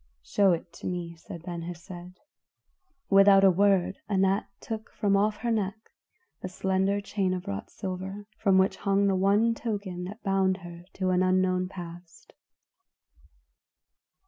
[0.23, 2.19] "Show it to me," said Ben Hesed.
[3.11, 5.91] Without a word Anat took from off her neck
[6.41, 10.85] the slender chain of wrought silver, from which hung the one token that bound her
[10.93, 12.33] to an unknown past.